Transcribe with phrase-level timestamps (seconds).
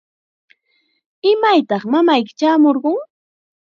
[1.31, 2.97] ¿Imaytaq mamayki chaamurqun?